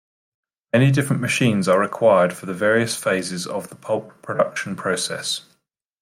Many 0.73 0.89
different 0.89 1.21
machines 1.21 1.67
are 1.67 1.79
required 1.79 2.33
for 2.33 2.47
the 2.47 2.55
various 2.55 2.95
phases 2.97 3.45
of 3.45 3.69
the 3.69 3.75
pulp 3.75 4.19
production 4.23 4.75
process. 4.75 5.45